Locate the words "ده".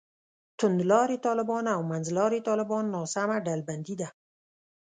4.01-4.09